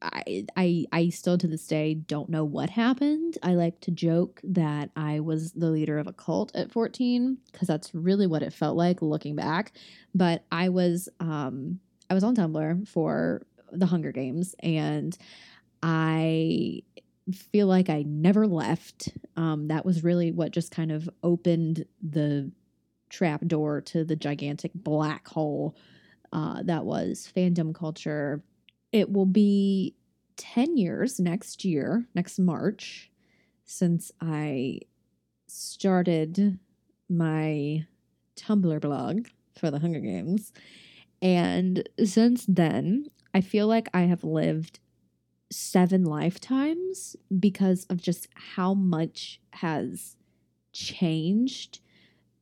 I, 0.00 0.46
I 0.56 0.86
I 0.92 1.08
still 1.08 1.38
to 1.38 1.46
this 1.48 1.66
day 1.66 1.94
don't 1.94 2.28
know 2.28 2.44
what 2.44 2.70
happened. 2.70 3.36
I 3.42 3.54
like 3.54 3.80
to 3.80 3.90
joke 3.90 4.40
that 4.44 4.90
I 4.94 5.20
was 5.20 5.52
the 5.52 5.70
leader 5.70 5.98
of 5.98 6.06
a 6.06 6.12
cult 6.12 6.54
at 6.54 6.70
14 6.70 7.38
because 7.50 7.66
that's 7.66 7.94
really 7.94 8.26
what 8.26 8.42
it 8.42 8.52
felt 8.52 8.76
like 8.76 9.02
looking 9.02 9.34
back. 9.34 9.72
But 10.14 10.44
I 10.52 10.68
was 10.68 11.08
um 11.18 11.80
I 12.08 12.14
was 12.14 12.22
on 12.24 12.36
Tumblr 12.36 12.86
for 12.88 13.42
the 13.72 13.86
Hunger 13.86 14.12
Games 14.12 14.54
and 14.60 15.16
I 15.82 16.82
feel 17.32 17.66
like 17.66 17.90
I 17.90 18.04
never 18.06 18.46
left. 18.46 19.08
Um 19.36 19.66
that 19.68 19.84
was 19.84 20.04
really 20.04 20.30
what 20.30 20.52
just 20.52 20.70
kind 20.70 20.92
of 20.92 21.10
opened 21.24 21.86
the 22.00 22.52
trap 23.10 23.44
door 23.46 23.80
to 23.80 24.04
the 24.04 24.16
gigantic 24.16 24.70
black 24.74 25.26
hole 25.26 25.74
uh, 26.32 26.62
that 26.64 26.84
was 26.84 27.30
fandom 27.34 27.74
culture. 27.74 28.42
It 28.92 29.10
will 29.10 29.26
be 29.26 29.94
10 30.36 30.76
years 30.76 31.18
next 31.18 31.64
year, 31.64 32.06
next 32.14 32.38
March, 32.38 33.10
since 33.64 34.10
I 34.20 34.80
started 35.46 36.58
my 37.08 37.86
Tumblr 38.36 38.80
blog 38.80 39.26
for 39.58 39.70
the 39.70 39.78
Hunger 39.78 40.00
Games. 40.00 40.52
And 41.20 41.88
since 42.04 42.46
then, 42.46 43.06
I 43.34 43.40
feel 43.40 43.66
like 43.66 43.88
I 43.92 44.02
have 44.02 44.24
lived 44.24 44.78
seven 45.50 46.04
lifetimes 46.04 47.16
because 47.38 47.86
of 47.90 48.00
just 48.00 48.28
how 48.34 48.74
much 48.74 49.40
has 49.54 50.16
changed 50.72 51.80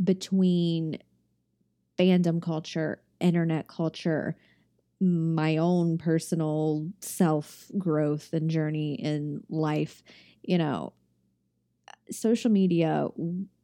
between 0.02 0.98
fandom 1.98 2.42
culture 2.42 3.00
internet 3.20 3.68
culture, 3.68 4.36
my 5.00 5.56
own 5.58 5.98
personal 5.98 6.88
self 7.00 7.70
growth 7.78 8.32
and 8.32 8.50
journey 8.50 8.94
in 8.94 9.42
life, 9.48 10.02
you 10.42 10.58
know, 10.58 10.92
social 12.10 12.50
media 12.50 13.08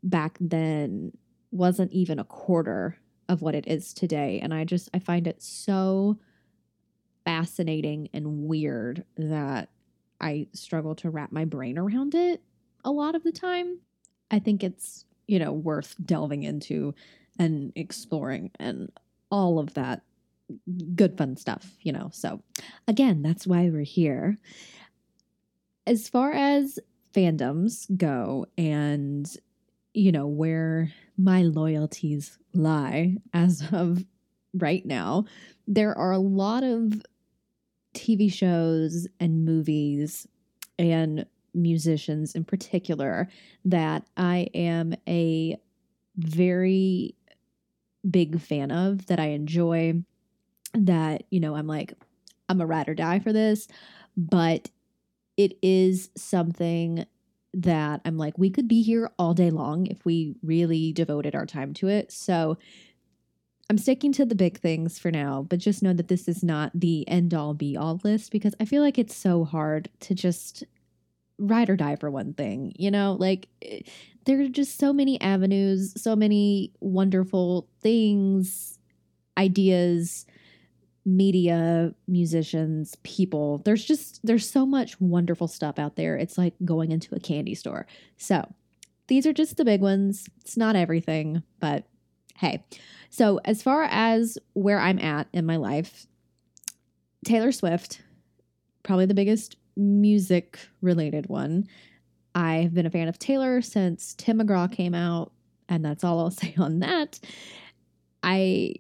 back 0.03 0.37
then 0.41 1.13
wasn't 1.51 1.93
even 1.93 2.19
a 2.19 2.25
quarter 2.25 2.99
of 3.29 3.43
what 3.43 3.55
it 3.55 3.67
is 3.67 3.95
today. 3.95 4.41
And 4.43 4.53
I 4.53 4.65
just, 4.65 4.91
I 4.93 4.99
find 4.99 5.27
it 5.27 5.43
so 5.43 6.19
fascinating 7.25 8.09
and 8.13 8.45
weird 8.47 9.05
that 9.17 9.71
I 10.21 10.49
struggle 10.53 10.95
to 10.97 11.11
wrap 11.11 11.33
my 11.33 11.45
brain 11.45 11.79
around 11.79 12.15
it 12.15 12.43
a 12.85 12.91
lot 12.91 13.15
of 13.15 13.23
the 13.23 13.33
time. 13.33 13.79
I 14.31 14.39
think 14.39 14.65
it's, 14.65 15.05
you 15.27 15.39
know, 15.39 15.53
worth 15.53 15.95
delving 16.05 16.43
into 16.43 16.95
and 17.39 17.73
exploring. 17.77 18.51
And 18.59 18.91
all 19.33 19.59
of 19.59 19.75
that 19.75 20.03
good 20.95 21.17
fun 21.17 21.37
stuff, 21.37 21.73
you 21.81 21.91
know. 21.91 22.11
So, 22.13 22.43
again, 22.87 23.23
that's 23.23 23.47
why 23.47 23.71
we're 23.71 23.83
here. 23.83 24.39
As 25.87 26.09
far 26.09 26.33
as 26.33 26.79
fandoms 27.13 27.87
go 27.97 28.47
and 28.57 29.27
you 29.95 30.13
know 30.13 30.27
where 30.27 30.93
my 31.19 31.43
loyalties 31.43 32.39
lie 32.55 33.17
as 33.35 33.65
of 33.73 34.05
right 34.55 34.85
now, 34.87 35.25
there 35.67 35.97
are 35.97 36.13
a 36.13 36.19
lot 36.19 36.63
of 36.63 37.03
TV 37.95 38.33
shows 38.33 39.09
and 39.19 39.45
movies 39.45 40.27
and 40.79 41.27
musicians 41.55 42.35
in 42.35 42.45
particular 42.45 43.29
that 43.65 44.07
I 44.17 44.49
am 44.55 44.95
a 45.07 45.59
very 46.17 47.15
big 48.09 48.41
fan 48.41 48.71
of 48.71 49.07
that 49.07 49.21
I 49.21 49.27
enjoy 49.29 50.03
that, 50.75 51.25
you 51.31 51.41
know, 51.41 51.55
I'm 51.55 51.67
like, 51.67 51.95
I'm 52.49 52.61
a 52.61 52.67
ride 52.67 52.89
or 52.89 52.95
die 52.95 53.19
for 53.19 53.33
this, 53.33 53.69
but 54.17 54.71
it 55.37 55.59
is 55.63 56.11
something 56.17 57.07
that 57.55 58.01
I'm 58.05 58.17
like, 58.17 58.39
we 58.39 58.51
could 58.51 58.69
be 58.69 58.83
here 58.83 59.11
all 59.19 59.35
day 59.35 59.51
long 59.51 59.87
if 59.87 60.05
we 60.05 60.35
really 60.43 60.93
devoted 60.93 61.35
our 61.35 61.47
time 61.47 61.75
to 61.75 61.89
it. 61.89 62.11
So 62.11 62.57
I'm 63.69 63.79
sticking 63.79 64.13
to 64.13 64.25
the 64.25 64.35
big 64.35 64.59
things 64.59 64.99
for 64.99 65.11
now, 65.11 65.47
but 65.49 65.59
just 65.59 65.83
know 65.83 65.93
that 65.93 66.09
this 66.09 66.29
is 66.29 66.43
not 66.43 66.73
the 66.75 67.09
end 67.09 67.33
all 67.35 67.55
be 67.55 67.77
all 67.77 68.01
list 68.05 68.31
because 68.33 68.55
I 68.61 68.65
feel 68.65 68.83
like 68.83 68.99
it's 68.99 69.15
so 69.15 69.45
hard 69.45 69.89
to 70.01 70.15
just 70.15 70.65
ride 71.43 71.69
or 71.69 71.77
die 71.77 71.97
for 71.97 72.11
one 72.11 72.33
thing, 72.33 72.73
you 72.77 72.91
know? 72.91 73.17
Like, 73.19 73.49
eh, 73.63 73.81
there 74.25 74.41
are 74.41 74.49
just 74.49 74.79
so 74.79 74.93
many 74.93 75.21
avenues, 75.21 76.01
so 76.01 76.15
many 76.15 76.73
wonderful 76.81 77.69
things, 77.81 78.79
ideas, 79.37 80.25
media, 81.05 81.93
musicians, 82.07 82.97
people. 83.03 83.59
There's 83.65 83.85
just 83.85 84.25
there's 84.25 84.49
so 84.49 84.65
much 84.65 85.01
wonderful 85.01 85.49
stuff 85.49 85.79
out 85.79 85.97
there. 85.97 86.17
It's 86.17 86.39
like 86.39 86.55
going 86.65 86.93
into 86.93 87.15
a 87.15 87.21
candy 87.21 87.57
store. 87.57 87.87
So, 88.17 88.49
these 89.09 89.27
are 89.27 89.33
just 89.33 89.57
the 89.57 89.65
big 89.65 89.81
ones. 89.81 90.29
It's 90.43 90.57
not 90.57 90.77
everything, 90.77 91.43
but 91.59 91.85
hey. 92.37 92.65
So, 93.11 93.41
as 93.45 93.63
far 93.63 93.83
as 93.91 94.39
where 94.53 94.79
I'm 94.79 95.01
at 95.01 95.27
in 95.33 95.45
my 95.45 95.57
life, 95.57 96.07
Taylor 97.25 97.51
Swift, 97.51 98.01
probably 98.85 99.07
the 99.07 99.15
biggest 99.15 99.57
music 99.77 100.59
related 100.81 101.29
one. 101.29 101.67
I've 102.35 102.75
been 102.75 102.87
a 102.87 102.91
fan 102.91 103.09
of 103.09 103.19
Taylor 103.19 103.61
since 103.63 104.15
Tim 104.15 104.39
McGraw 104.39 104.71
came 104.71 104.95
out, 104.95 105.33
and 105.69 105.85
that's 105.85 106.05
all 106.05 106.19
I'll 106.21 106.31
say 106.31 106.55
on 106.59 106.81
that. 106.81 107.21
I 108.23 108.75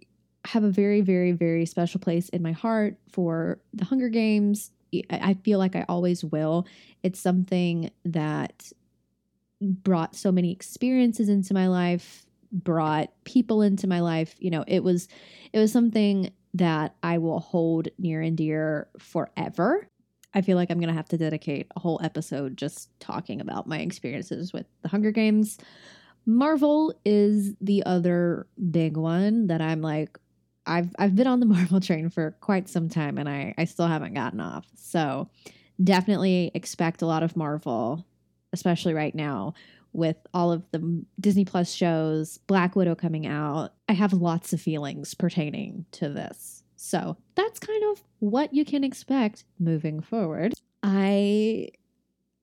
have 0.44 0.64
a 0.64 0.70
very, 0.70 1.00
very, 1.00 1.32
very 1.32 1.66
special 1.66 2.00
place 2.00 2.28
in 2.30 2.42
my 2.42 2.52
heart 2.52 2.96
for 3.08 3.60
the 3.72 3.84
Hunger 3.84 4.08
Games. 4.08 4.70
I 5.10 5.34
feel 5.34 5.58
like 5.58 5.74
I 5.74 5.84
always 5.88 6.22
will. 6.22 6.66
It's 7.02 7.20
something 7.20 7.90
that 8.04 8.72
brought 9.60 10.16
so 10.16 10.32
many 10.32 10.50
experiences 10.50 11.28
into 11.28 11.54
my 11.54 11.68
life, 11.68 12.26
brought 12.50 13.10
people 13.24 13.62
into 13.62 13.86
my 13.86 14.00
life. 14.00 14.34
You 14.38 14.50
know, 14.50 14.64
it 14.66 14.82
was 14.82 15.08
it 15.52 15.58
was 15.58 15.72
something 15.72 16.32
that 16.54 16.94
I 17.02 17.18
will 17.18 17.40
hold 17.40 17.88
near 17.98 18.20
and 18.20 18.36
dear 18.36 18.88
forever. 18.98 19.88
I 20.34 20.40
feel 20.40 20.56
like 20.56 20.70
I'm 20.70 20.78
going 20.78 20.88
to 20.88 20.94
have 20.94 21.08
to 21.10 21.18
dedicate 21.18 21.66
a 21.76 21.80
whole 21.80 22.00
episode 22.02 22.56
just 22.56 22.88
talking 23.00 23.40
about 23.40 23.66
my 23.66 23.78
experiences 23.78 24.52
with 24.52 24.66
the 24.82 24.88
Hunger 24.88 25.10
Games. 25.10 25.58
Marvel 26.24 26.94
is 27.04 27.54
the 27.60 27.84
other 27.84 28.46
big 28.70 28.96
one 28.96 29.48
that 29.48 29.60
I'm 29.60 29.82
like 29.82 30.18
I've 30.64 30.94
I've 30.98 31.16
been 31.16 31.26
on 31.26 31.40
the 31.40 31.46
Marvel 31.54 31.80
train 31.80 32.10
for 32.10 32.32
quite 32.40 32.68
some 32.68 32.88
time 32.88 33.18
and 33.18 33.28
I 33.28 33.54
I 33.58 33.64
still 33.64 33.86
haven't 33.86 34.14
gotten 34.14 34.40
off. 34.40 34.66
So 34.74 35.28
definitely 35.82 36.50
expect 36.54 37.02
a 37.02 37.06
lot 37.06 37.22
of 37.22 37.36
Marvel, 37.36 38.06
especially 38.52 38.94
right 38.94 39.14
now 39.14 39.54
with 39.92 40.16
all 40.32 40.52
of 40.52 40.64
the 40.70 41.04
Disney 41.20 41.44
Plus 41.44 41.70
shows, 41.72 42.38
Black 42.46 42.74
Widow 42.76 42.94
coming 42.94 43.26
out. 43.26 43.74
I 43.88 43.92
have 43.92 44.12
lots 44.12 44.52
of 44.52 44.60
feelings 44.60 45.14
pertaining 45.14 45.84
to 45.92 46.08
this. 46.08 46.61
So 46.84 47.16
that's 47.36 47.60
kind 47.60 47.84
of 47.92 48.02
what 48.18 48.52
you 48.52 48.64
can 48.64 48.82
expect 48.82 49.44
moving 49.60 50.00
forward. 50.00 50.52
I 50.82 51.68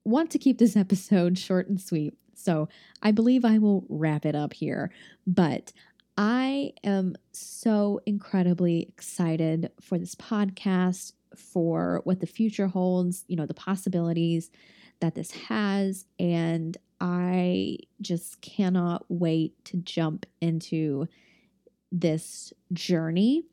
want 0.05 0.31
to 0.31 0.39
keep 0.39 0.59
this 0.59 0.77
episode 0.77 1.37
short 1.37 1.67
and 1.67 1.79
sweet. 1.79 2.13
So 2.35 2.69
I 3.03 3.11
believe 3.11 3.43
I 3.43 3.57
will 3.57 3.83
wrap 3.89 4.25
it 4.25 4.35
up 4.35 4.53
here. 4.53 4.91
But 5.27 5.73
I 6.17 6.71
am 6.85 7.17
so 7.33 7.99
incredibly 8.05 8.83
excited 8.83 9.71
for 9.81 9.97
this 9.97 10.15
podcast, 10.15 11.11
for 11.35 11.99
what 12.05 12.21
the 12.21 12.25
future 12.25 12.67
holds, 12.67 13.25
you 13.27 13.35
know, 13.35 13.45
the 13.45 13.53
possibilities 13.53 14.51
that 15.01 15.15
this 15.15 15.31
has. 15.31 16.05
And 16.17 16.77
I 17.01 17.79
just 17.99 18.39
cannot 18.39 19.03
wait 19.09 19.65
to 19.65 19.75
jump 19.75 20.25
into 20.39 21.09
this 21.91 22.53
journey. 22.71 23.43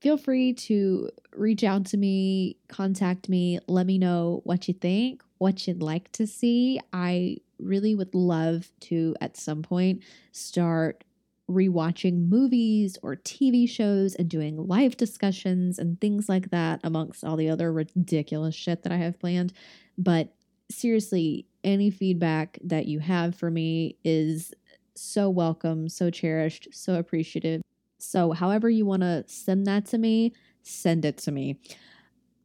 Feel 0.00 0.16
free 0.16 0.54
to 0.54 1.10
reach 1.34 1.62
out 1.62 1.84
to 1.86 1.98
me, 1.98 2.56
contact 2.68 3.28
me, 3.28 3.58
let 3.68 3.84
me 3.86 3.98
know 3.98 4.40
what 4.44 4.66
you 4.66 4.72
think, 4.72 5.22
what 5.36 5.66
you'd 5.66 5.82
like 5.82 6.10
to 6.12 6.26
see. 6.26 6.80
I 6.90 7.36
really 7.58 7.94
would 7.94 8.14
love 8.14 8.70
to, 8.80 9.14
at 9.20 9.36
some 9.36 9.62
point, 9.62 10.02
start 10.32 11.04
rewatching 11.50 12.30
movies 12.30 12.96
or 13.02 13.16
TV 13.16 13.68
shows 13.68 14.14
and 14.14 14.26
doing 14.28 14.56
live 14.56 14.96
discussions 14.96 15.78
and 15.78 16.00
things 16.00 16.30
like 16.30 16.50
that, 16.50 16.80
amongst 16.82 17.22
all 17.22 17.36
the 17.36 17.50
other 17.50 17.70
ridiculous 17.70 18.54
shit 18.54 18.82
that 18.84 18.92
I 18.92 18.96
have 18.96 19.18
planned. 19.18 19.52
But 19.98 20.32
seriously, 20.70 21.44
any 21.62 21.90
feedback 21.90 22.58
that 22.64 22.86
you 22.86 23.00
have 23.00 23.34
for 23.34 23.50
me 23.50 23.96
is 24.02 24.54
so 24.94 25.28
welcome, 25.28 25.90
so 25.90 26.08
cherished, 26.08 26.68
so 26.72 26.94
appreciative. 26.94 27.60
So, 28.02 28.32
however, 28.32 28.68
you 28.68 28.86
want 28.86 29.02
to 29.02 29.24
send 29.26 29.66
that 29.66 29.86
to 29.86 29.98
me, 29.98 30.32
send 30.62 31.04
it 31.04 31.18
to 31.18 31.32
me. 31.32 31.56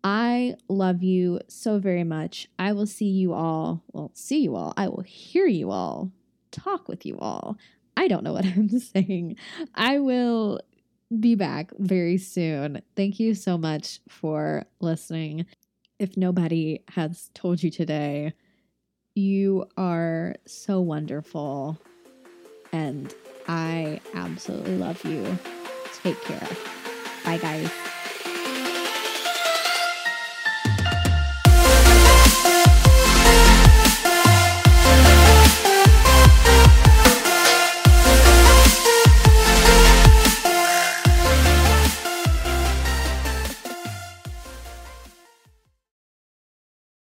I 0.03 0.55
love 0.69 1.01
you 1.01 1.39
so 1.47 1.79
very 1.79 2.03
much. 2.03 2.47
I 2.59 2.73
will 2.73 2.85
see 2.85 3.09
you 3.09 3.33
all, 3.33 3.83
well, 3.91 4.11
see 4.13 4.39
you 4.41 4.55
all. 4.55 4.73
I 4.77 4.87
will 4.87 5.01
hear 5.01 5.47
you 5.47 5.71
all, 5.71 6.11
talk 6.51 6.87
with 6.87 7.05
you 7.05 7.17
all 7.17 7.57
I 7.97 8.07
don't 8.07 8.23
know 8.23 8.33
what 8.33 8.45
I'm 8.57 8.69
saying. 8.79 9.37
I 9.73 9.99
will 9.99 10.59
be 11.19 11.35
back 11.35 11.71
very 11.77 12.17
soon. 12.17 12.81
Thank 12.95 13.19
you 13.19 13.35
so 13.35 13.57
much 13.57 13.99
for 14.09 14.65
listening. 14.79 15.45
If 15.99 16.17
nobody 16.17 16.81
has 16.89 17.29
told 17.33 17.63
you 17.63 17.71
today, 17.71 18.33
you 19.13 19.67
are 19.77 20.35
so 20.45 20.81
wonderful 20.81 21.79
and 22.73 23.13
I 23.47 23.99
absolutely 24.13 24.77
love 24.77 25.03
you. 25.05 25.37
Take 26.03 26.19
care. 26.21 26.47
Bye, 27.23 27.37
guys. 27.37 27.71